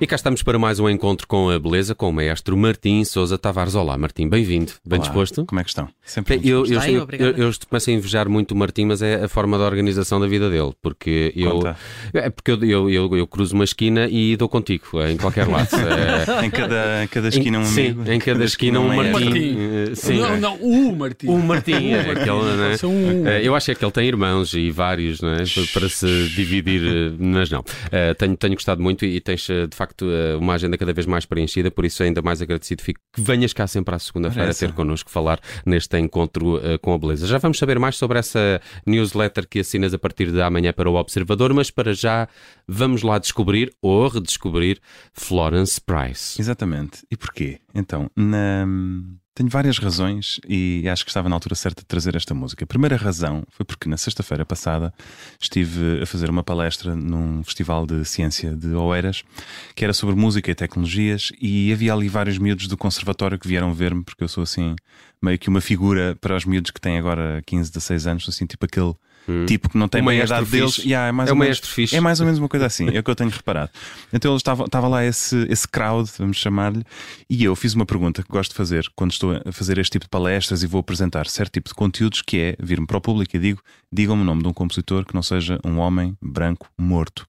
E 0.00 0.06
cá 0.06 0.14
estamos 0.14 0.44
para 0.44 0.56
mais 0.60 0.78
um 0.78 0.88
encontro 0.88 1.26
com 1.26 1.50
a 1.50 1.58
beleza 1.58 1.92
com 1.92 2.08
o 2.08 2.12
maestro 2.12 2.56
Martim 2.56 3.02
Sousa 3.02 3.36
Tavares. 3.36 3.74
Olá, 3.74 3.98
Martim, 3.98 4.28
bem-vindo. 4.28 4.70
Bem 4.86 5.00
disposto? 5.00 5.44
Como 5.44 5.60
é 5.60 5.64
que 5.64 5.70
estão? 5.70 5.88
Sempre 6.04 6.38
Bem, 6.38 6.48
eu, 6.48 6.64
eu, 6.66 6.80
eu, 6.80 7.08
eu, 7.18 7.30
eu 7.32 7.50
começo 7.68 7.90
a 7.90 7.92
invejar 7.92 8.28
muito 8.28 8.52
o 8.52 8.56
Martim, 8.56 8.84
mas 8.84 9.02
é 9.02 9.24
a 9.24 9.28
forma 9.28 9.58
da 9.58 9.64
organização 9.64 10.20
da 10.20 10.28
vida 10.28 10.48
dele. 10.48 10.72
Porque 10.80 11.32
eu, 11.34 11.50
Conta. 11.50 11.76
é 12.14 12.30
porque 12.30 12.52
eu, 12.52 12.64
eu, 12.64 12.88
eu, 12.88 13.16
eu 13.16 13.26
cruzo 13.26 13.56
uma 13.56 13.64
esquina 13.64 14.06
e 14.08 14.36
dou 14.36 14.48
contigo, 14.48 14.84
em 15.02 15.16
qualquer 15.16 15.48
lado. 15.50 15.68
É, 15.74 16.46
em, 16.46 16.50
cada, 16.50 17.02
em 17.02 17.08
cada 17.08 17.26
esquina 17.26 17.58
um 17.58 17.64
sim, 17.64 17.86
amigo. 17.86 18.08
em 18.08 18.20
cada 18.20 18.44
esquina 18.44 18.78
um. 18.78 18.94
Martim. 18.94 19.24
Martim. 19.24 19.56
Eh, 19.58 19.94
Sim, 19.96 20.18
não, 20.20 20.36
não, 20.38 20.56
o 20.58 20.96
Martim. 20.96 21.26
O 21.26 21.38
Martim, 21.38 21.90
é 21.90 22.00
aquele, 22.12 23.24
né? 23.24 23.44
Eu 23.44 23.52
acho 23.56 23.72
é 23.72 23.74
que 23.74 23.84
ele 23.84 23.90
tem 23.90 24.06
irmãos 24.06 24.54
e 24.54 24.70
vários, 24.70 25.20
não 25.20 25.30
é? 25.30 25.42
Para 25.72 25.88
se 25.88 26.06
dividir, 26.36 26.82
eh, 26.86 27.12
mas 27.18 27.50
não. 27.50 27.64
Tenho, 28.16 28.36
tenho 28.36 28.54
gostado 28.54 28.80
muito 28.80 29.04
e 29.04 29.20
tens, 29.20 29.40
de 29.40 29.76
facto, 29.76 29.87
eh, 30.02 30.36
uma 30.36 30.54
agenda 30.54 30.76
cada 30.78 30.92
vez 30.92 31.06
mais 31.06 31.24
preenchida, 31.24 31.70
por 31.70 31.84
isso 31.84 32.02
ainda 32.02 32.20
mais 32.22 32.40
agradecido 32.42 32.82
fico 32.82 33.00
que 33.14 33.20
venhas 33.20 33.52
cá 33.52 33.66
sempre 33.66 33.94
à 33.94 33.98
segunda-feira 33.98 34.54
ter 34.54 34.72
connosco 34.72 35.10
falar 35.10 35.40
neste 35.64 35.98
encontro 35.98 36.58
eh, 36.64 36.78
com 36.78 36.92
a 36.94 36.98
beleza. 36.98 37.26
Já 37.26 37.38
vamos 37.38 37.58
saber 37.58 37.78
mais 37.78 37.96
sobre 37.96 38.18
essa 38.18 38.60
newsletter 38.86 39.46
que 39.48 39.60
assinas 39.60 39.92
a 39.94 39.98
partir 39.98 40.30
de 40.32 40.40
amanhã 40.42 40.72
para 40.72 40.88
o 40.90 40.94
Observador, 40.94 41.52
mas 41.54 41.70
para 41.70 41.92
já 41.94 42.28
vamos 42.66 43.02
lá 43.02 43.18
descobrir 43.18 43.72
ou 43.82 44.08
redescobrir 44.08 44.78
Florence 45.12 45.80
Price. 45.80 46.40
Exatamente. 46.40 47.02
E 47.10 47.16
porquê? 47.16 47.58
Então, 47.74 48.10
na- 48.16 48.66
tenho 49.38 49.48
várias 49.48 49.78
razões 49.78 50.40
e 50.48 50.88
acho 50.88 51.04
que 51.04 51.10
estava 51.12 51.28
na 51.28 51.36
altura 51.36 51.54
certa 51.54 51.82
de 51.82 51.86
trazer 51.86 52.16
esta 52.16 52.34
música. 52.34 52.64
A 52.64 52.66
primeira 52.66 52.96
razão 52.96 53.44
foi 53.50 53.64
porque 53.64 53.88
na 53.88 53.96
sexta-feira 53.96 54.44
passada 54.44 54.92
estive 55.40 56.02
a 56.02 56.06
fazer 56.06 56.28
uma 56.28 56.42
palestra 56.42 56.96
num 56.96 57.44
festival 57.44 57.86
de 57.86 58.04
ciência 58.04 58.56
de 58.56 58.74
Oeiras 58.74 59.22
que 59.76 59.84
era 59.84 59.92
sobre 59.92 60.16
música 60.16 60.50
e 60.50 60.56
tecnologias 60.56 61.30
e 61.40 61.72
havia 61.72 61.92
ali 61.94 62.08
vários 62.08 62.36
miúdos 62.36 62.66
do 62.66 62.76
conservatório 62.76 63.38
que 63.38 63.46
vieram 63.46 63.72
ver-me 63.72 64.02
porque 64.02 64.24
eu 64.24 64.28
sou 64.28 64.42
assim 64.42 64.74
meio 65.22 65.38
que 65.38 65.48
uma 65.48 65.60
figura 65.60 66.18
para 66.20 66.34
os 66.34 66.44
miúdos 66.44 66.72
que 66.72 66.80
têm 66.80 66.98
agora 66.98 67.40
15, 67.46 67.70
16 67.70 68.06
anos, 68.08 68.28
assim 68.28 68.44
tipo 68.44 68.66
aquele 68.66 68.94
tipo 69.46 69.68
que 69.68 69.76
não 69.76 69.88
tem 69.88 70.00
O 70.00 70.04
bem 70.06 70.16
a 70.16 70.18
maestro 70.18 70.38
idade 70.38 70.50
deles. 70.50 70.78
Yeah, 70.78 71.08
é 71.08 71.12
mais 71.12 71.28
É 71.28 71.32
ou 71.32 71.36
o 71.36 71.38
menos-. 71.38 71.60
É 71.92 72.00
mais 72.00 72.20
ou 72.20 72.26
menos 72.26 72.38
uma 72.38 72.48
coisa 72.48 72.66
assim, 72.66 72.88
é 72.94 72.98
o 72.98 73.02
que 73.02 73.10
eu 73.10 73.14
tenho 73.14 73.30
reparado. 73.30 73.70
Então 74.12 74.30
ele 74.30 74.36
estava, 74.36 74.64
estava 74.64 74.88
lá 74.88 75.04
esse, 75.04 75.46
esse 75.48 75.66
crowd, 75.66 76.10
vamos 76.18 76.36
chamar-lhe, 76.36 76.84
e 77.28 77.44
eu 77.44 77.54
fiz 77.54 77.74
uma 77.74 77.86
pergunta 77.86 78.22
que 78.22 78.28
gosto 78.28 78.50
de 78.50 78.56
fazer 78.56 78.86
quando 78.94 79.12
estou 79.12 79.40
a 79.44 79.52
fazer 79.52 79.78
este 79.78 79.92
tipo 79.92 80.04
de 80.04 80.10
palestras 80.10 80.62
e 80.62 80.66
vou 80.66 80.80
apresentar 80.80 81.26
certo 81.26 81.52
tipo 81.52 81.68
de 81.68 81.74
conteúdos, 81.74 82.22
que 82.22 82.38
é 82.38 82.56
vir-me 82.60 82.86
para 82.86 82.98
o 82.98 83.00
público 83.00 83.36
e 83.36 83.38
digo: 83.38 83.60
digam-me 83.92 84.22
o 84.22 84.24
nome 84.24 84.42
de 84.42 84.48
um 84.48 84.52
compositor 84.52 85.04
que 85.04 85.14
não 85.14 85.22
seja 85.22 85.58
um 85.64 85.78
homem 85.78 86.16
branco 86.22 86.68
morto. 86.78 87.26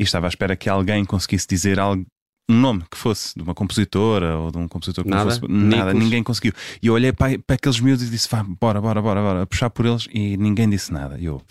E 0.00 0.04
estava 0.04 0.26
à 0.26 0.28
espera 0.28 0.54
que 0.56 0.68
alguém 0.68 1.04
conseguisse 1.04 1.46
dizer 1.48 1.80
algo. 1.80 2.06
Um 2.50 2.58
nome 2.58 2.82
que 2.90 2.96
fosse 2.96 3.34
de 3.36 3.42
uma 3.42 3.54
compositora 3.54 4.36
ou 4.38 4.50
de 4.50 4.56
um 4.56 4.66
compositor 4.66 5.04
que 5.04 5.10
Nada? 5.10 5.24
não 5.24 5.30
fosse. 5.38 5.52
Nada, 5.52 5.92
ninguém 5.92 6.22
conseguiu. 6.22 6.52
E 6.82 6.86
eu 6.86 6.94
olhei 6.94 7.12
para, 7.12 7.38
para 7.38 7.56
aqueles 7.56 7.78
miúdos 7.78 8.06
e 8.06 8.10
disse: 8.10 8.26
vá, 8.30 8.42
bora, 8.42 8.80
bora, 8.80 9.02
bora, 9.02 9.20
bora, 9.20 9.42
a 9.42 9.46
puxar 9.46 9.68
por 9.68 9.84
eles 9.84 10.08
e 10.12 10.36
ninguém 10.36 10.68
disse 10.68 10.90
nada. 10.92 11.18
E 11.18 11.26
eu, 11.26 11.42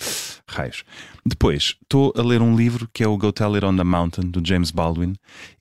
raios. 0.47 0.83
Depois, 1.23 1.75
estou 1.83 2.13
a 2.17 2.21
ler 2.21 2.41
um 2.41 2.55
livro 2.55 2.89
que 2.91 3.03
é 3.03 3.07
o 3.07 3.15
Go 3.17 3.31
Tell 3.31 3.53
It 3.53 3.65
on 3.65 3.75
the 3.75 3.83
Mountain, 3.83 4.29
do 4.29 4.41
James 4.43 4.71
Baldwin. 4.71 5.13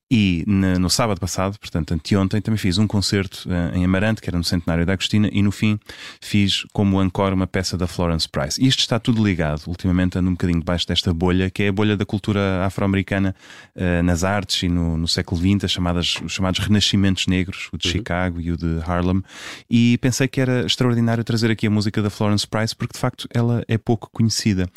E 0.08 0.44
na- 0.46 0.78
no 0.78 0.88
sábado 0.88 1.18
passado, 1.20 1.58
portanto 1.58 1.92
anteontem, 1.92 2.40
também 2.40 2.56
fiz 2.58 2.78
um 2.78 2.86
concerto 2.86 3.48
eh, 3.50 3.72
em 3.76 3.84
Amarante, 3.84 4.20
que 4.22 4.30
era 4.30 4.38
no 4.38 4.44
centenário 4.44 4.86
da 4.86 4.92
Agostina, 4.92 5.28
e 5.32 5.42
no 5.42 5.50
fim 5.50 5.80
fiz 6.20 6.64
como 6.72 7.02
encore 7.02 7.34
uma 7.34 7.46
peça 7.46 7.76
da 7.76 7.88
Florence 7.88 8.28
Price. 8.28 8.62
E 8.62 8.68
isto 8.68 8.78
está 8.80 9.00
tudo 9.00 9.24
ligado, 9.24 9.62
ultimamente 9.66 10.16
ando 10.16 10.28
um 10.30 10.34
bocadinho 10.34 10.60
debaixo 10.60 10.86
desta 10.86 11.12
bolha, 11.12 11.50
que 11.50 11.64
é 11.64 11.68
a 11.68 11.72
bolha 11.72 11.96
da 11.96 12.06
cultura 12.06 12.64
afro-americana 12.64 13.34
eh, 13.74 14.00
nas 14.02 14.22
artes 14.22 14.62
e 14.62 14.68
no, 14.68 14.96
no 14.96 15.08
século 15.08 15.40
XX, 15.40 15.64
as 15.64 15.72
chamadas, 15.72 16.14
os 16.24 16.33
chamados 16.33 16.61
renascimentos 16.61 17.27
negros, 17.27 17.68
o 17.72 17.77
de 17.77 17.89
Chicago 17.89 18.40
e 18.40 18.52
o 18.52 18.56
de 18.56 18.78
Harlem. 18.86 19.24
E 19.68 19.98
pensei 19.98 20.28
que 20.28 20.40
era 20.40 20.64
extraordinário 20.64 21.24
trazer 21.24 21.50
aqui 21.50 21.66
a 21.66 21.70
música 21.70 22.00
da 22.00 22.11
Florence 22.11 22.46
Price, 22.46 22.77
porque 22.77 22.92
de 22.92 23.00
facto 23.00 23.27
ela 23.34 23.64
é 23.66 23.77
pouco 23.77 24.08
conhecida. 24.12 24.68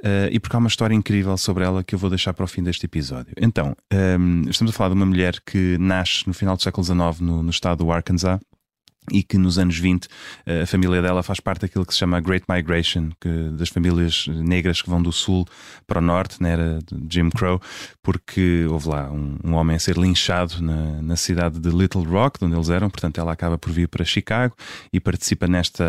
Uh, 0.00 0.32
e 0.32 0.40
porque 0.40 0.56
há 0.56 0.58
uma 0.58 0.68
história 0.68 0.94
incrível 0.94 1.36
sobre 1.36 1.62
ela 1.62 1.84
que 1.84 1.94
eu 1.94 1.98
vou 1.98 2.08
deixar 2.08 2.32
para 2.32 2.44
o 2.44 2.48
fim 2.48 2.62
deste 2.62 2.86
episódio. 2.86 3.34
Então, 3.36 3.76
um, 3.92 4.48
estamos 4.48 4.74
a 4.74 4.76
falar 4.76 4.90
de 4.90 4.96
uma 4.96 5.04
mulher 5.04 5.38
que 5.44 5.76
nasce 5.78 6.26
no 6.26 6.32
final 6.32 6.56
do 6.56 6.62
século 6.62 6.84
XIX 6.84 7.20
no, 7.20 7.42
no 7.42 7.50
estado 7.50 7.84
do 7.84 7.92
Arkansas. 7.92 8.40
E 9.10 9.22
que 9.22 9.38
nos 9.38 9.58
anos 9.58 9.78
20 9.78 10.04
uh, 10.06 10.62
a 10.62 10.66
família 10.66 11.02
dela 11.02 11.22
faz 11.22 11.40
parte 11.40 11.62
daquilo 11.62 11.84
que 11.84 11.92
se 11.92 11.98
chama 11.98 12.16
a 12.16 12.20
Great 12.20 12.44
Migration, 12.48 13.10
que, 13.20 13.28
das 13.52 13.68
famílias 13.68 14.26
negras 14.28 14.82
que 14.82 14.90
vão 14.90 15.02
do 15.02 15.12
sul 15.12 15.46
para 15.86 15.98
o 15.98 16.02
norte, 16.02 16.40
na 16.40 16.48
era 16.48 16.78
de 16.90 17.16
Jim 17.16 17.30
Crow, 17.30 17.60
porque 18.02 18.66
houve 18.68 18.88
lá 18.88 19.10
um, 19.10 19.36
um 19.44 19.54
homem 19.54 19.76
a 19.76 19.78
ser 19.78 19.96
linchado 19.96 20.62
na, 20.62 21.02
na 21.02 21.16
cidade 21.16 21.58
de 21.58 21.68
Little 21.70 22.04
Rock, 22.04 22.38
de 22.38 22.46
onde 22.46 22.54
eles 22.54 22.68
eram, 22.68 22.88
portanto 22.90 23.18
ela 23.18 23.32
acaba 23.32 23.58
por 23.58 23.72
vir 23.72 23.88
para 23.88 24.04
Chicago 24.04 24.54
e 24.92 25.00
participa 25.00 25.46
nesta 25.46 25.84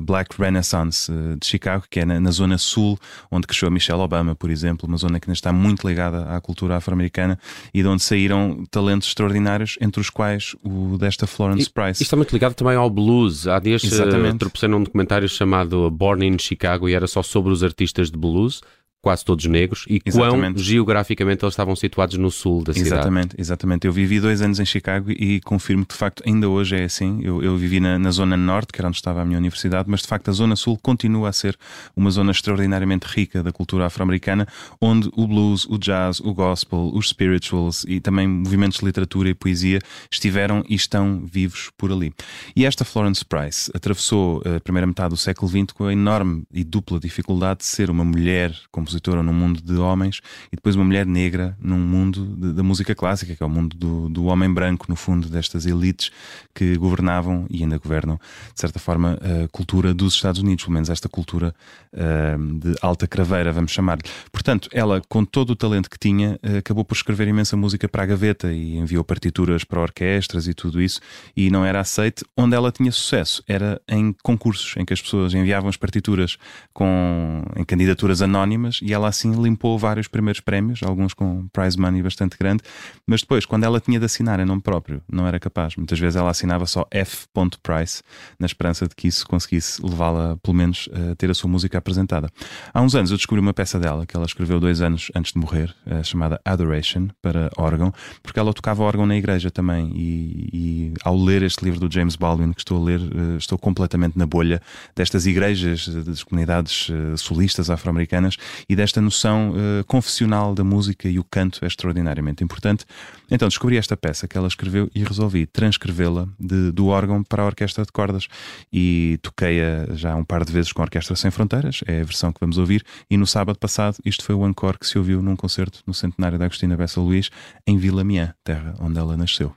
Black 0.00 0.40
Renaissance 0.40 1.10
uh, 1.10 1.36
de 1.36 1.46
Chicago, 1.46 1.84
que 1.90 2.00
é 2.00 2.04
na, 2.04 2.20
na 2.20 2.30
zona 2.30 2.58
sul, 2.58 2.98
onde 3.30 3.46
cresceu 3.46 3.68
a 3.68 3.70
Michelle 3.70 4.00
Obama, 4.00 4.34
por 4.34 4.50
exemplo, 4.50 4.88
uma 4.88 4.96
zona 4.96 5.20
que 5.20 5.28
ainda 5.28 5.36
está 5.36 5.52
muito 5.52 5.86
ligada 5.86 6.24
à 6.34 6.40
cultura 6.40 6.76
afro-americana 6.76 7.38
e 7.72 7.82
de 7.82 7.88
onde 7.88 8.02
saíram 8.02 8.64
talentos 8.70 9.08
extraordinários, 9.08 9.76
entre 9.80 10.00
os 10.00 10.10
quais 10.10 10.54
o 10.62 10.96
desta 10.98 11.26
Florence 11.26 11.70
Price. 11.70 11.92
Isto 11.92 12.02
está 12.02 12.16
muito 12.16 12.32
ligado 12.40 12.54
também 12.54 12.74
ao 12.74 12.88
blues. 12.88 13.46
Há 13.46 13.58
dias 13.58 13.82
uh, 13.82 14.38
tropecei 14.38 14.68
num 14.68 14.82
documentário 14.82 15.28
chamado 15.28 15.90
Born 15.90 16.26
in 16.26 16.38
Chicago 16.38 16.88
e 16.88 16.94
era 16.94 17.06
só 17.06 17.22
sobre 17.22 17.52
os 17.52 17.62
artistas 17.62 18.10
de 18.10 18.16
blues, 18.16 18.62
quase 19.02 19.24
todos 19.24 19.46
negros, 19.46 19.84
e 19.88 19.98
quão 20.00 20.26
Exatamente. 20.26 20.62
geograficamente 20.62 21.44
eles 21.44 21.52
estavam 21.52 21.74
situados 21.74 22.18
no 22.18 22.30
sul 22.30 22.62
da 22.62 22.74
cidade. 22.74 22.94
Exatamente, 22.94 23.34
exatamente. 23.38 23.86
Eu 23.86 23.92
vivi 23.92 24.20
dois 24.20 24.42
anos 24.42 24.60
em 24.60 24.64
Chicago 24.64 25.10
e 25.10 25.40
confirmo 25.40 25.86
que 25.86 25.94
de 25.94 25.98
facto 25.98 26.22
ainda 26.26 26.48
hoje 26.48 26.76
é 26.76 26.84
assim. 26.84 27.20
Eu, 27.22 27.42
eu 27.42 27.56
vivi 27.56 27.80
na, 27.80 27.98
na 27.98 28.10
zona 28.10 28.36
norte, 28.36 28.72
que 28.72 28.80
era 28.80 28.88
onde 28.88 28.98
estava 28.98 29.22
a 29.22 29.24
minha 29.24 29.38
universidade, 29.38 29.88
mas 29.88 30.02
de 30.02 30.08
facto 30.08 30.28
a 30.28 30.32
zona 30.32 30.54
sul 30.54 30.78
continua 30.82 31.30
a 31.30 31.32
ser 31.32 31.56
uma 31.96 32.10
zona 32.10 32.30
extraordinariamente 32.30 33.06
rica 33.06 33.42
da 33.42 33.50
cultura 33.50 33.86
afro-americana, 33.86 34.46
onde 34.80 35.10
o 35.16 35.26
blues, 35.26 35.64
o 35.64 35.78
jazz, 35.78 36.20
o 36.20 36.34
gospel, 36.34 36.90
os 36.92 37.08
spirituals 37.08 37.84
e 37.88 38.00
também 38.00 38.28
movimentos 38.28 38.80
de 38.80 38.84
literatura 38.84 39.30
e 39.30 39.34
poesia 39.34 39.78
estiveram 40.10 40.62
e 40.68 40.74
estão 40.74 41.24
vivos 41.24 41.70
por 41.76 41.90
ali. 41.90 42.12
E 42.54 42.66
esta 42.66 42.84
Florence 42.84 43.24
Price 43.24 43.70
atravessou 43.74 44.42
a 44.44 44.60
primeira 44.60 44.86
metade 44.86 45.10
do 45.10 45.16
século 45.16 45.50
XX 45.50 45.72
com 45.72 45.84
a 45.84 45.92
enorme 45.92 46.44
e 46.52 46.62
dupla 46.64 47.00
dificuldade 47.00 47.60
de 47.60 47.66
ser 47.66 47.90
uma 47.90 48.04
mulher 48.04 48.54
compositora 48.90 49.22
num 49.22 49.32
mundo 49.32 49.60
de 49.62 49.74
homens 49.78 50.20
e 50.52 50.56
depois 50.56 50.74
uma 50.74 50.84
mulher 50.84 51.06
negra 51.06 51.56
num 51.60 51.78
mundo 51.78 52.26
de- 52.26 52.52
da 52.52 52.62
música 52.62 52.94
clássica, 52.94 53.36
que 53.36 53.42
é 53.42 53.46
o 53.46 53.48
mundo 53.48 53.76
do, 53.76 54.08
do 54.08 54.24
homem 54.24 54.52
branco, 54.52 54.86
no 54.88 54.96
fundo, 54.96 55.28
destas 55.28 55.64
elites 55.64 56.10
que 56.54 56.76
governavam 56.76 57.46
e 57.48 57.62
ainda 57.62 57.78
governam, 57.78 58.18
de 58.52 58.60
certa 58.60 58.78
forma, 58.78 59.18
a 59.22 59.48
cultura 59.48 59.94
dos 59.94 60.14
Estados 60.14 60.40
Unidos, 60.40 60.64
pelo 60.64 60.74
menos 60.74 60.90
esta 60.90 61.08
cultura 61.08 61.54
ah, 61.94 62.36
de 62.36 62.74
alta 62.82 63.06
craveira, 63.06 63.52
vamos 63.52 63.70
chamar-lhe. 63.70 64.02
Portanto, 64.32 64.68
ela, 64.72 65.00
com 65.08 65.24
todo 65.24 65.50
o 65.50 65.56
talento 65.56 65.88
que 65.88 65.98
tinha, 65.98 66.38
ah, 66.42 66.58
acabou 66.58 66.84
por 66.84 66.94
escrever 66.94 67.28
imensa 67.28 67.56
música 67.56 67.88
para 67.88 68.02
a 68.02 68.06
gaveta 68.06 68.52
e 68.52 68.76
enviou 68.76 69.04
partituras 69.04 69.62
para 69.64 69.80
orquestras 69.80 70.48
e 70.48 70.54
tudo 70.54 70.80
isso, 70.82 71.00
e 71.36 71.50
não 71.50 71.64
era 71.64 71.80
aceite. 71.80 72.24
Onde 72.36 72.56
ela 72.56 72.72
tinha 72.72 72.90
sucesso 72.90 73.42
era 73.46 73.80
em 73.88 74.12
concursos, 74.22 74.74
em 74.76 74.84
que 74.84 74.92
as 74.92 75.00
pessoas 75.00 75.32
enviavam 75.34 75.68
as 75.68 75.76
partituras 75.76 76.36
com, 76.72 77.44
em 77.56 77.64
candidaturas 77.64 78.20
anónimas 78.22 78.79
e 78.82 78.92
ela 78.92 79.08
assim 79.08 79.32
limpou 79.40 79.78
vários 79.78 80.08
primeiros 80.08 80.40
prémios, 80.40 80.82
alguns 80.82 81.14
com 81.14 81.46
prize 81.48 81.78
money 81.78 82.02
bastante 82.02 82.36
grande, 82.38 82.62
mas 83.06 83.20
depois, 83.20 83.44
quando 83.44 83.64
ela 83.64 83.80
tinha 83.80 83.98
de 83.98 84.04
assinar 84.04 84.40
em 84.40 84.44
nome 84.44 84.62
próprio, 84.62 85.02
não 85.10 85.26
era 85.26 85.38
capaz. 85.38 85.76
Muitas 85.76 85.98
vezes 85.98 86.16
ela 86.16 86.30
assinava 86.30 86.66
só 86.66 86.86
F. 86.90 87.26
Price, 87.62 88.02
na 88.38 88.46
esperança 88.46 88.86
de 88.86 88.94
que 88.94 89.08
isso 89.08 89.26
conseguisse 89.26 89.84
levá-la, 89.84 90.36
pelo 90.42 90.56
menos, 90.56 90.88
a 90.92 91.14
ter 91.14 91.30
a 91.30 91.34
sua 91.34 91.48
música 91.50 91.78
apresentada. 91.78 92.30
Há 92.72 92.80
uns 92.80 92.94
anos 92.94 93.10
eu 93.10 93.16
descobri 93.16 93.40
uma 93.40 93.52
peça 93.52 93.78
dela 93.78 94.06
que 94.06 94.16
ela 94.16 94.26
escreveu 94.26 94.60
dois 94.60 94.80
anos 94.80 95.10
antes 95.14 95.32
de 95.32 95.38
morrer, 95.38 95.74
eh, 95.86 96.02
chamada 96.02 96.40
Adoration, 96.44 97.08
para 97.22 97.50
órgão, 97.56 97.92
porque 98.22 98.38
ela 98.38 98.52
tocava 98.52 98.82
órgão 98.82 99.06
na 99.06 99.16
igreja 99.16 99.50
também. 99.50 99.92
E, 99.94 100.48
e 100.52 100.94
ao 101.04 101.16
ler 101.16 101.42
este 101.42 101.64
livro 101.64 101.80
do 101.80 101.92
James 101.92 102.16
Baldwin, 102.16 102.52
que 102.52 102.60
estou 102.60 102.80
a 102.80 102.84
ler, 102.84 103.00
eh, 103.00 103.36
estou 103.38 103.58
completamente 103.58 104.18
na 104.18 104.26
bolha 104.26 104.60
destas 104.94 105.26
igrejas, 105.26 105.88
eh, 105.88 106.00
das 106.02 106.22
comunidades 106.22 106.88
solistas 107.16 107.70
afro-americanas 107.70 108.36
e 108.70 108.76
desta 108.76 109.00
noção 109.00 109.52
eh, 109.56 109.82
confessional 109.82 110.54
da 110.54 110.62
música 110.62 111.08
e 111.08 111.18
o 111.18 111.24
canto 111.24 111.58
é 111.64 111.66
extraordinariamente 111.66 112.44
importante. 112.44 112.84
Então 113.28 113.48
descobri 113.48 113.76
esta 113.76 113.96
peça 113.96 114.28
que 114.28 114.38
ela 114.38 114.46
escreveu 114.46 114.88
e 114.94 115.02
resolvi 115.02 115.44
transcrevê-la 115.44 116.28
do 116.38 116.86
órgão 116.86 117.24
para 117.24 117.42
a 117.42 117.46
orquestra 117.46 117.84
de 117.84 117.90
cordas 117.90 118.28
e 118.72 119.18
toquei-a 119.22 119.92
já 119.96 120.14
um 120.14 120.22
par 120.22 120.44
de 120.44 120.52
vezes 120.52 120.72
com 120.72 120.82
a 120.82 120.84
Orquestra 120.84 121.16
Sem 121.16 121.32
Fronteiras, 121.32 121.80
é 121.84 122.00
a 122.00 122.04
versão 122.04 122.32
que 122.32 122.38
vamos 122.38 122.58
ouvir, 122.58 122.84
e 123.10 123.16
no 123.16 123.26
sábado 123.26 123.58
passado 123.58 123.96
isto 124.04 124.24
foi 124.24 124.36
o 124.36 124.46
encore 124.46 124.78
que 124.78 124.86
se 124.86 124.96
ouviu 124.96 125.20
num 125.20 125.34
concerto 125.34 125.82
no 125.84 125.92
centenário 125.92 126.38
da 126.38 126.44
Agostina 126.44 126.76
Bessa 126.76 127.00
Luís 127.00 127.28
em 127.66 127.76
Vila 127.76 128.04
Miã, 128.04 128.32
terra 128.44 128.76
onde 128.78 129.00
ela 129.00 129.16
nasceu. 129.16 129.52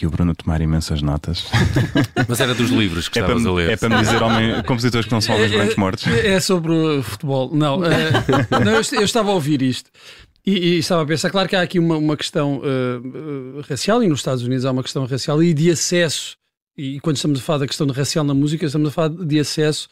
Aqui 0.00 0.06
o 0.06 0.10
Bruno 0.10 0.34
tomar 0.34 0.62
imensas 0.62 1.02
notas. 1.02 1.44
Mas 2.26 2.40
era 2.40 2.54
dos 2.54 2.70
livros 2.70 3.08
que 3.08 3.18
é 3.18 3.22
estavas 3.22 3.42
para, 3.42 3.50
a 3.50 3.54
ler. 3.54 3.70
É 3.70 3.76
para 3.76 3.88
me 3.90 4.02
dizer 4.02 4.22
homem, 4.22 4.62
compositores 4.62 5.06
que 5.06 5.12
não 5.12 5.20
são 5.20 5.34
homens 5.34 5.52
brancos 5.52 5.76
mortos. 5.76 6.06
É, 6.06 6.28
é 6.28 6.40
sobre 6.40 7.02
futebol. 7.02 7.54
Não, 7.54 7.84
é, 7.84 8.10
não 8.64 8.72
eu, 8.72 8.82
eu, 8.92 9.04
estava 9.04 9.30
a 9.30 9.34
ouvir 9.34 9.60
isto. 9.60 9.90
E, 10.46 10.52
e, 10.52 10.78
estava 10.78 11.02
a 11.02 11.06
pensar, 11.06 11.30
claro 11.30 11.48
que 11.48 11.54
há 11.54 11.60
aqui 11.60 11.78
uma, 11.78 11.98
uma 11.98 12.16
questão 12.16 12.60
uh, 12.60 13.60
racial, 13.68 14.02
e 14.02 14.08
nos 14.08 14.20
Estados 14.20 14.42
Unidos 14.42 14.64
há 14.64 14.72
uma 14.72 14.82
questão 14.82 15.04
racial 15.04 15.42
e 15.42 15.52
de 15.52 15.70
acesso 15.70 16.40
e 16.78 16.98
quando 17.00 17.16
estamos 17.16 17.40
a 17.40 17.42
falar 17.42 17.58
da 17.58 17.66
questão 17.66 17.86
racial 17.88 18.24
na 18.24 18.32
música, 18.32 18.64
estamos 18.64 18.88
a 18.88 18.90
falar 18.90 19.08
de 19.08 19.38
acesso 19.38 19.86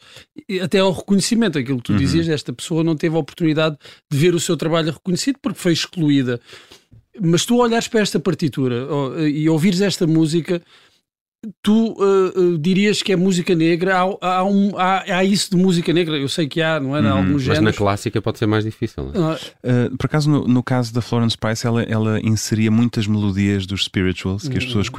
até 0.63 0.79
ao 0.79 0.91
reconhecimento. 0.91 1.59
Aquilo 1.59 1.77
que 1.77 1.83
tu 1.83 1.91
uhum. 1.91 1.99
dizias, 1.99 2.27
esta 2.27 2.51
pessoa 2.51 2.83
não 2.83 2.95
teve 2.95 3.15
a 3.15 3.19
oportunidade 3.19 3.77
de 4.11 4.17
ver 4.17 4.33
o 4.33 4.39
seu 4.39 4.57
trabalho 4.57 4.91
reconhecido 4.91 5.37
porque 5.39 5.59
foi 5.59 5.73
excluída. 5.73 6.41
Mas 7.21 7.45
tu 7.45 7.57
olhares 7.57 7.87
para 7.87 8.01
esta 8.01 8.19
partitura 8.19 8.87
e 9.27 9.49
ouvires 9.49 9.81
esta 9.81 10.07
música, 10.07 10.61
tu 11.61 11.93
uh, 11.93 12.39
uh, 12.39 12.57
dirias 12.57 13.01
que 13.01 13.13
é 13.13 13.15
música 13.15 13.55
negra? 13.55 13.97
Há, 13.97 14.17
há, 14.21 14.43
um, 14.43 14.77
há, 14.77 15.17
há, 15.17 15.23
isso 15.23 15.51
de 15.51 15.57
música 15.57 15.93
negra? 15.93 16.17
Eu 16.17 16.27
sei 16.27 16.47
que 16.47 16.61
há, 16.61 16.79
não 16.79 16.95
é? 16.95 17.01
Uhum, 17.01 17.17
alguns 17.17 17.47
mas 17.47 17.59
na 17.59 17.71
clássica 17.71 18.21
pode 18.21 18.39
ser 18.39 18.45
mais 18.45 18.65
difícil. 18.65 19.05
Uh, 19.05 19.97
por 19.97 20.05
acaso, 20.05 20.29
no, 20.29 20.47
no, 20.47 20.61
caso 20.61 20.93
da 20.93 21.01
Florence 21.01 21.37
Price, 21.37 21.65
ela, 21.65 21.81
ela 21.83 22.19
inseria 22.21 22.69
muitas 22.69 23.07
melodias 23.07 23.65
dos 23.65 23.85
spirituals 23.85 24.47
que 24.47 24.57
as 24.57 24.65
pessoas 24.65 24.87
uhum. 24.87 24.93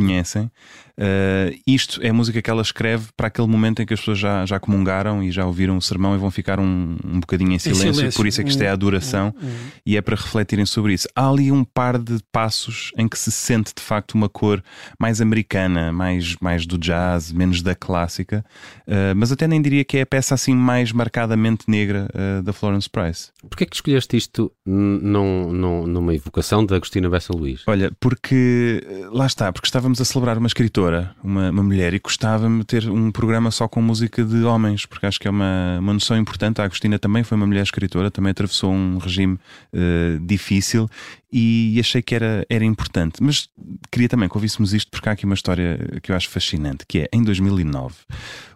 Conhecem. 1.01 1.63
isto 1.67 2.01
é 2.03 2.13
música 2.13 2.41
que 2.43 2.51
ela 2.51 2.63
escreve 2.63 3.09
para 3.17 3.29
aquele 3.29 3.49
momento 3.49 3.83
em 3.83 3.87
que 3.87 3.95
as 3.95 4.01
pessoas 4.01 4.19
já, 4.19 4.45
já 4.47 4.59
comungaram 4.59 5.23
e 5.23 5.31
já 5.31 5.47
ouviram 5.47 5.77
o 5.77 5.83
sermão 5.83 6.15
e 6.15 6.19
vão 6.19 6.31
ficar 6.31 6.59
um, 6.59 6.97
um 7.05 7.21
bocadinho 7.21 7.53
em 7.53 7.59
silêncio, 7.59 7.89
em 7.89 7.95
silêncio. 7.95 8.17
Por 8.17 8.27
isso 8.27 8.41
é 8.41 8.45
que 8.45 8.51
isto 8.51 8.63
é 8.63 8.69
a 8.69 8.73
adoração 8.73 9.35
uhum. 9.41 9.51
e 9.85 9.97
é 9.97 10.03
para 10.03 10.17
refletirem 10.17 10.67
sobre 10.67 10.95
isso. 10.95 11.09
Há 11.15 11.29
ali 11.29 11.51
um 11.51 11.65
par 11.65 11.99
de 11.99 12.19
passos 12.33 12.93
em 12.97 13.09
que 13.09 13.19
se 13.19 13.31
sente 13.31 13.73
de 13.75 13.83
facto 13.83 14.13
uma 14.13 14.29
cor 14.29 14.63
mais 14.99 15.21
americana, 15.21 15.93
mais 15.93 16.31
mais, 16.41 16.67
do 16.67 16.79
jazz, 16.79 17.33
menos 17.33 17.63
da 17.63 17.75
clássica, 17.75 18.45
uh, 18.87 19.15
mas 19.17 19.33
até 19.33 19.47
nem 19.47 19.61
diria 19.61 19.85
que 19.85 19.99
é 19.99 20.03
a 20.03 20.07
peça 20.07 20.35
assim 20.35 20.55
mais 20.55 20.93
marcadamente 20.93 21.65
negra 21.69 22.09
uh, 22.15 22.43
da 22.43 22.53
Florence 22.53 22.89
Price. 22.89 23.31
Porquê 23.49 23.65
é 23.65 23.67
que 23.67 23.77
escolheste 23.77 24.17
isto 24.17 24.53
num, 24.67 25.53
num, 25.53 25.87
numa 25.87 26.15
evocação 26.15 26.65
da 26.65 26.77
Agostina 26.77 27.09
Bessa 27.09 27.33
Luís? 27.33 27.63
Olha, 27.67 27.91
porque 28.01 28.83
lá 29.11 29.27
está, 29.27 29.53
porque 29.53 29.67
estávamos 29.67 30.01
a 30.01 30.05
celebrar 30.05 30.39
uma 30.39 30.47
escritora, 30.47 30.90
uma, 31.23 31.51
uma 31.51 31.63
mulher, 31.63 31.95
e 31.95 31.99
gostava-me 31.99 32.65
ter 32.65 32.89
um 32.89 33.11
programa 33.11 33.51
só 33.51 33.67
com 33.69 33.81
música 33.81 34.25
de 34.25 34.45
homens, 34.45 34.87
porque 34.87 35.07
acho 35.07 35.19
que 35.19 35.29
é 35.29 35.31
uma, 35.31 35.79
uma 35.81 35.93
noção 35.93 36.17
importante. 36.17 36.61
A 36.61 36.65
Agostina 36.65 36.99
também 36.99 37.23
foi 37.23 37.37
uma 37.37 37.47
mulher 37.47 37.63
escritora, 37.63 38.11
também 38.11 38.31
atravessou 38.31 38.73
um 38.73 38.99
regime 38.99 39.35
uh, 39.73 40.19
difícil 40.21 40.89
e 41.33 41.77
achei 41.79 42.03
que 42.03 42.15
era, 42.15 42.45
era 42.49 42.65
importante. 42.65 43.23
Mas 43.23 43.49
queria 43.91 44.09
também 44.09 44.29
que 44.29 44.37
ouvíssemos 44.37 44.75
isto, 44.75 44.91
porque 44.91 45.09
há 45.09 45.13
aqui 45.13 45.25
uma 45.25 45.35
história 45.35 45.79
que 46.03 46.11
eu 46.11 46.17
acho 46.17 46.29
fascinante, 46.29 46.85
que 46.87 47.01
é 47.01 47.09
em 47.13 47.23
2009 47.23 47.95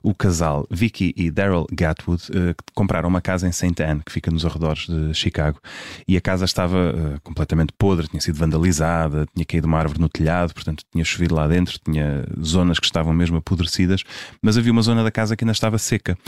o 0.02 0.14
casal 0.14 0.66
Vicky 0.70 1.14
e 1.16 1.30
Daryl 1.30 1.66
Gatwood 1.72 2.22
uh, 2.30 2.54
compraram 2.74 3.08
uma 3.08 3.22
casa 3.22 3.48
em 3.48 3.52
St. 3.52 3.82
Anne, 3.82 4.02
que 4.04 4.12
fica 4.12 4.30
nos 4.30 4.44
arredores 4.44 4.86
de 4.86 5.14
Chicago, 5.14 5.58
e 6.06 6.14
a 6.14 6.20
casa 6.20 6.44
estava 6.44 6.76
uh, 6.76 7.20
completamente 7.22 7.72
podre, 7.78 8.06
tinha 8.06 8.20
sido 8.20 8.36
vandalizada, 8.36 9.26
tinha 9.34 9.46
caído 9.46 9.66
uma 9.66 9.78
árvore 9.78 9.98
no 9.98 10.08
telhado, 10.08 10.52
portanto 10.52 10.84
tinha 10.92 11.04
chovido 11.04 11.34
lá 11.34 11.48
dentro, 11.48 11.78
tinha 11.82 12.22
zonas 12.38 12.78
que 12.78 12.84
estavam 12.84 13.14
mesmo 13.14 13.38
apodrecidas, 13.38 14.04
mas 14.42 14.58
havia 14.58 14.72
uma 14.72 14.82
zona 14.82 15.02
da 15.02 15.10
casa 15.10 15.34
que 15.34 15.42
ainda 15.42 15.52
estava 15.52 15.78
seca. 15.78 16.18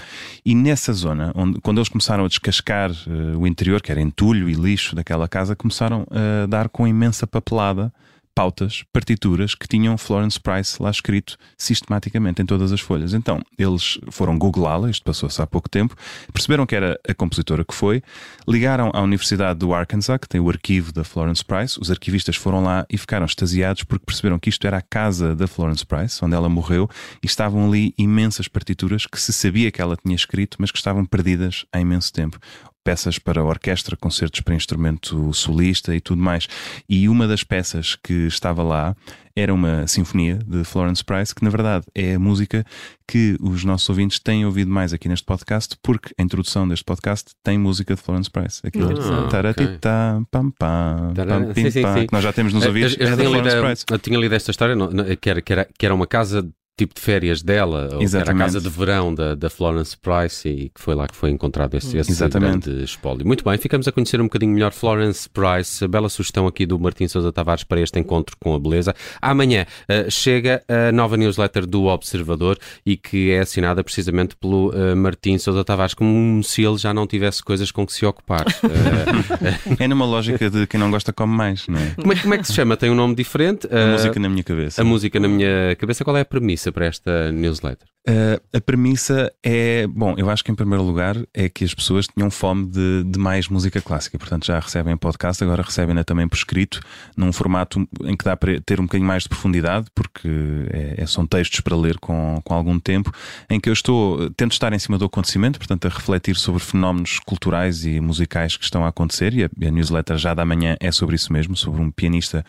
E 0.42 0.54
nessa 0.54 0.94
zona, 0.94 1.30
onde, 1.34 1.60
quando 1.60 1.76
eles 1.76 1.90
começaram 1.90 2.24
a 2.24 2.28
descascar 2.28 2.90
uh, 2.90 3.38
o 3.38 3.46
interior, 3.46 3.82
que 3.82 3.92
era 3.92 4.00
entulho 4.00 4.48
e 4.48 4.54
lixo 4.54 4.96
daquela 4.96 5.28
casa, 5.28 5.54
começaram 5.54 6.06
a 6.10 6.35
dar 6.46 6.68
com 6.68 6.86
imensa 6.86 7.26
papelada 7.26 7.92
pautas, 8.36 8.84
partituras 8.92 9.54
que 9.54 9.66
tinham 9.66 9.96
Florence 9.96 10.38
Price 10.38 10.80
lá 10.80 10.90
escrito 10.90 11.38
sistematicamente 11.56 12.42
em 12.42 12.44
todas 12.44 12.70
as 12.70 12.82
folhas. 12.82 13.14
Então, 13.14 13.40
eles 13.58 13.98
foram 14.10 14.36
googlá-la, 14.36 14.90
isto 14.90 15.02
passou-se 15.02 15.40
há 15.40 15.46
pouco 15.46 15.70
tempo, 15.70 15.96
perceberam 16.34 16.66
que 16.66 16.76
era 16.76 17.00
a 17.08 17.14
compositora 17.14 17.64
que 17.64 17.74
foi, 17.74 18.02
ligaram 18.46 18.90
à 18.92 19.00
Universidade 19.00 19.58
do 19.58 19.72
Arkansas, 19.72 20.18
que 20.20 20.28
tem 20.28 20.38
o 20.38 20.50
arquivo 20.50 20.92
da 20.92 21.02
Florence 21.02 21.42
Price, 21.42 21.80
os 21.80 21.90
arquivistas 21.90 22.36
foram 22.36 22.62
lá 22.62 22.84
e 22.90 22.98
ficaram 22.98 23.24
extasiados 23.24 23.84
porque 23.84 24.04
perceberam 24.04 24.38
que 24.38 24.50
isto 24.50 24.66
era 24.66 24.76
a 24.76 24.82
casa 24.82 25.34
da 25.34 25.46
Florence 25.46 25.86
Price, 25.86 26.22
onde 26.22 26.34
ela 26.34 26.50
morreu, 26.50 26.90
e 27.22 27.26
estavam 27.26 27.66
ali 27.66 27.94
imensas 27.96 28.48
partituras 28.48 29.06
que 29.06 29.18
se 29.18 29.32
sabia 29.32 29.70
que 29.70 29.80
ela 29.80 29.96
tinha 29.96 30.14
escrito, 30.14 30.58
mas 30.60 30.70
que 30.70 30.76
estavam 30.76 31.06
perdidas 31.06 31.64
há 31.72 31.80
imenso 31.80 32.12
tempo 32.12 32.38
peças 32.86 33.18
para 33.18 33.42
orquestra, 33.42 33.96
concertos 33.96 34.40
para 34.42 34.54
instrumento 34.54 35.32
solista 35.34 35.92
e 35.92 36.00
tudo 36.00 36.22
mais. 36.22 36.46
E 36.88 37.08
uma 37.08 37.26
das 37.26 37.42
peças 37.42 37.96
que 37.96 38.28
estava 38.28 38.62
lá 38.62 38.94
era 39.34 39.52
uma 39.52 39.88
sinfonia 39.88 40.38
de 40.46 40.62
Florence 40.62 41.04
Price, 41.04 41.34
que 41.34 41.42
na 41.42 41.50
verdade 41.50 41.84
é 41.96 42.14
a 42.14 42.18
música 42.18 42.64
que 43.06 43.36
os 43.40 43.64
nossos 43.64 43.88
ouvintes 43.88 44.20
têm 44.20 44.46
ouvido 44.46 44.70
mais 44.70 44.92
aqui 44.92 45.08
neste 45.08 45.26
podcast, 45.26 45.76
porque 45.82 46.14
a 46.16 46.22
introdução 46.22 46.66
deste 46.66 46.84
podcast 46.84 47.32
tem 47.42 47.58
música 47.58 47.96
de 47.96 48.00
Florence 48.00 48.30
Price. 48.30 48.60
Aquilo 48.64 48.88
ah, 48.98 49.28
taratita, 49.28 50.14
okay. 50.14 50.26
pam 50.30 50.50
pam, 50.52 51.12
pam, 51.12 51.52
pim, 51.54 52.06
que 52.06 52.12
nós 52.12 52.22
já 52.22 52.32
temos 52.32 52.52
nos 52.52 52.64
ouvidos. 52.64 52.96
Eu, 52.98 53.08
eu, 53.08 53.12
é 53.12 53.16
tinha, 53.16 53.28
lido, 53.28 53.48
eu 53.90 53.98
tinha 53.98 54.18
lido 54.18 54.34
esta 54.34 54.52
história, 54.52 54.76
que, 55.20 55.28
era, 55.28 55.42
que, 55.42 55.52
era, 55.52 55.68
que 55.76 55.84
era 55.84 55.94
uma 55.94 56.06
casa 56.06 56.48
tipo 56.76 56.94
de 56.94 57.00
férias 57.00 57.42
dela, 57.42 57.88
ou 57.94 58.02
era 58.02 58.32
a 58.32 58.34
casa 58.34 58.60
de 58.60 58.68
verão 58.68 59.14
da, 59.14 59.34
da 59.34 59.48
Florence 59.48 59.96
Price 59.96 60.46
e 60.46 60.68
que 60.68 60.80
foi 60.80 60.94
lá 60.94 61.08
que 61.08 61.16
foi 61.16 61.30
encontrado 61.30 61.74
esse, 61.74 61.96
esse 61.96 62.28
grande 62.28 62.84
espólio. 62.84 63.26
Muito 63.26 63.42
bem, 63.42 63.56
ficamos 63.56 63.88
a 63.88 63.92
conhecer 63.92 64.20
um 64.20 64.24
bocadinho 64.24 64.52
melhor 64.52 64.72
Florence 64.72 65.26
Price. 65.28 65.86
Bela 65.88 66.10
sugestão 66.10 66.46
aqui 66.46 66.66
do 66.66 66.78
Martim 66.78 67.08
Sousa 67.08 67.32
Tavares 67.32 67.64
para 67.64 67.80
este 67.80 67.98
encontro 67.98 68.36
com 68.38 68.54
a 68.54 68.58
beleza. 68.58 68.94
Amanhã 69.22 69.64
uh, 69.88 70.10
chega 70.10 70.62
a 70.68 70.92
nova 70.92 71.16
newsletter 71.16 71.64
do 71.64 71.84
Observador 71.84 72.58
e 72.84 72.94
que 72.94 73.30
é 73.30 73.40
assinada 73.40 73.82
precisamente 73.82 74.36
pelo 74.36 74.68
uh, 74.68 74.94
Martim 74.94 75.38
Sousa 75.38 75.64
Tavares, 75.64 75.94
como 75.94 76.44
se 76.44 76.62
ele 76.62 76.76
já 76.76 76.92
não 76.92 77.06
tivesse 77.06 77.42
coisas 77.42 77.70
com 77.70 77.86
que 77.86 77.92
se 77.94 78.04
ocupar. 78.04 78.44
Uh, 78.46 79.76
é 79.80 79.88
numa 79.88 80.04
lógica 80.04 80.50
de 80.50 80.66
quem 80.66 80.78
não 80.78 80.90
gosta 80.90 81.10
come 81.10 81.34
mais, 81.34 81.66
não 81.68 81.78
é? 81.78 81.94
Como 81.94 82.12
é, 82.12 82.16
como 82.16 82.34
é 82.34 82.38
que 82.38 82.46
se 82.46 82.52
chama? 82.52 82.76
Tem 82.76 82.90
um 82.90 82.94
nome 82.94 83.14
diferente? 83.14 83.66
A 83.72 83.92
música 83.92 84.20
na 84.20 84.28
minha 84.28 84.44
cabeça. 84.44 84.82
A 84.82 84.84
música 84.84 85.18
na 85.18 85.28
minha 85.28 85.74
cabeça. 85.76 86.04
Qual 86.04 86.14
é 86.18 86.20
a 86.20 86.24
premissa? 86.24 86.65
Para 86.72 86.86
esta 86.86 87.32
newsletter? 87.32 87.88
Uh, 88.08 88.40
a 88.56 88.60
premissa 88.60 89.32
é, 89.42 89.84
bom, 89.88 90.14
eu 90.16 90.30
acho 90.30 90.44
que 90.44 90.52
em 90.52 90.54
primeiro 90.54 90.84
lugar 90.84 91.16
é 91.34 91.48
que 91.48 91.64
as 91.64 91.74
pessoas 91.74 92.06
tinham 92.06 92.30
fome 92.30 92.64
de, 92.66 93.02
de 93.02 93.18
mais 93.18 93.48
música 93.48 93.80
clássica, 93.80 94.16
portanto 94.16 94.46
já 94.46 94.60
recebem 94.60 94.96
podcast, 94.96 95.42
agora 95.42 95.60
recebem-na 95.60 96.04
também 96.04 96.28
por 96.28 96.36
escrito, 96.36 96.80
num 97.16 97.32
formato 97.32 97.84
em 98.04 98.16
que 98.16 98.24
dá 98.24 98.36
para 98.36 98.60
ter 98.60 98.78
um 98.78 98.84
bocadinho 98.84 99.08
mais 99.08 99.24
de 99.24 99.28
profundidade, 99.28 99.86
porque 99.92 100.28
é, 100.70 101.02
é, 101.02 101.06
são 101.06 101.26
textos 101.26 101.58
para 101.60 101.76
ler 101.76 101.98
com, 101.98 102.40
com 102.44 102.54
algum 102.54 102.78
tempo, 102.78 103.12
em 103.50 103.58
que 103.58 103.68
eu 103.68 103.72
estou, 103.72 104.30
tento 104.30 104.52
estar 104.52 104.72
em 104.72 104.78
cima 104.78 104.98
do 104.98 105.06
acontecimento, 105.06 105.58
portanto 105.58 105.86
a 105.86 105.88
refletir 105.88 106.36
sobre 106.36 106.62
fenómenos 106.62 107.18
culturais 107.18 107.84
e 107.84 107.98
musicais 107.98 108.56
que 108.56 108.62
estão 108.62 108.84
a 108.84 108.88
acontecer, 108.88 109.34
e 109.34 109.42
a, 109.42 109.50
a 109.66 109.70
newsletter 109.72 110.16
já 110.16 110.32
da 110.32 110.44
manhã 110.44 110.76
é 110.78 110.92
sobre 110.92 111.16
isso 111.16 111.32
mesmo, 111.32 111.56
sobre 111.56 111.80
um 111.80 111.90
pianista 111.90 112.44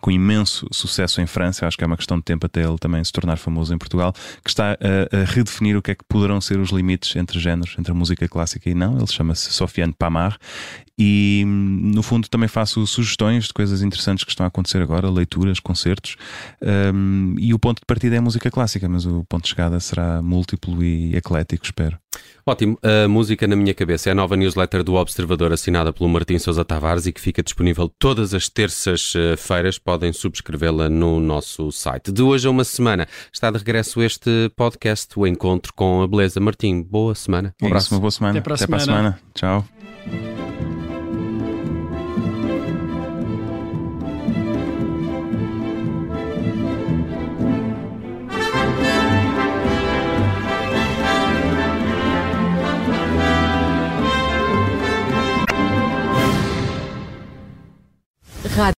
com 0.00 0.10
imenso 0.10 0.66
sucesso 0.70 1.20
em 1.20 1.26
França, 1.26 1.66
acho 1.66 1.76
que 1.76 1.84
é 1.84 1.86
uma 1.86 1.96
questão 1.96 2.18
de 2.18 2.24
tempo 2.24 2.44
até 2.44 2.62
ele 2.62 2.76
também 2.78 3.02
se 3.02 3.12
tornar 3.12 3.36
famoso 3.36 3.74
em 3.74 3.78
Portugal, 3.78 4.12
que 4.44 4.50
está 4.50 4.76
a, 4.88 5.20
a 5.20 5.24
redefinir 5.24 5.76
o 5.76 5.82
que 5.82 5.90
é 5.90 5.94
que 5.94 6.04
poderão 6.08 6.40
ser 6.40 6.58
os 6.58 6.70
limites 6.70 7.14
entre 7.16 7.38
géneros, 7.38 7.76
entre 7.78 7.92
a 7.92 7.94
música 7.94 8.28
clássica 8.28 8.68
e 8.68 8.74
não. 8.74 8.96
Ele 8.96 9.06
chama-se 9.06 9.52
Sofiane 9.52 9.94
Pamar 9.96 10.38
e, 10.98 11.44
no 11.46 12.02
fundo, 12.02 12.28
também 12.28 12.48
faço 12.48 12.84
sugestões 12.86 13.44
de 13.44 13.54
coisas 13.54 13.82
interessantes 13.82 14.24
que 14.24 14.30
estão 14.30 14.44
a 14.44 14.48
acontecer 14.48 14.82
agora, 14.82 15.08
leituras, 15.08 15.60
concertos. 15.60 16.16
Um, 16.92 17.36
e 17.38 17.54
o 17.54 17.58
ponto 17.58 17.78
de 17.78 17.86
partida 17.86 18.16
é 18.16 18.18
a 18.18 18.22
música 18.22 18.50
clássica, 18.50 18.88
mas 18.88 19.06
o 19.06 19.24
ponto 19.24 19.44
de 19.44 19.50
chegada 19.50 19.78
será 19.78 20.20
múltiplo 20.20 20.82
e 20.82 21.14
eclético, 21.14 21.64
espero. 21.64 21.96
Ótimo. 22.44 22.78
A 22.82 23.06
música 23.06 23.46
na 23.46 23.54
minha 23.54 23.74
cabeça 23.74 24.08
é 24.08 24.12
a 24.12 24.14
nova 24.14 24.36
newsletter 24.36 24.82
do 24.82 24.94
Observador 24.94 25.52
assinada 25.52 25.92
pelo 25.92 26.08
Martim 26.08 26.38
Sousa 26.38 26.64
Tavares 26.64 27.06
e 27.06 27.12
que 27.12 27.20
fica 27.20 27.42
disponível 27.42 27.92
todas 27.98 28.32
as 28.34 28.48
terças-feiras. 28.48 29.78
Podem 29.78 30.12
subscrevê-la 30.12 30.88
no 30.88 31.20
nosso 31.20 31.70
site. 31.70 32.10
De 32.10 32.22
hoje 32.22 32.48
a 32.48 32.50
uma 32.50 32.64
semana 32.64 33.06
está 33.32 33.50
de 33.50 33.58
regresso 33.58 34.02
este 34.02 34.50
podcast, 34.56 35.16
o 35.16 35.26
Encontro 35.26 35.72
com 35.74 36.02
a 36.02 36.08
Beleza. 36.08 36.40
Martim, 36.40 36.82
boa 36.82 37.14
semana. 37.14 37.54
Um 37.62 37.66
abraço. 37.66 37.94
uma 37.94 38.00
boa 38.00 38.10
semana. 38.10 38.38
Até 38.38 38.40
para 38.40 38.54
a 38.54 38.56
Até 38.56 38.64
semana. 38.64 38.84
Para 38.84 38.92
a 38.92 38.96
semana. 38.96 39.20
Tchau. 39.34 39.77